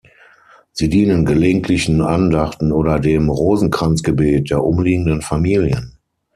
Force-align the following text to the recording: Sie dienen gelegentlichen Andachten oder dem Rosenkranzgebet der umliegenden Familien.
Sie 0.71 0.89
dienen 0.89 1.25
gelegentlichen 1.25 2.01
Andachten 2.01 2.71
oder 2.71 2.99
dem 2.99 3.29
Rosenkranzgebet 3.29 4.49
der 4.49 4.63
umliegenden 4.63 5.21
Familien. 5.21 5.99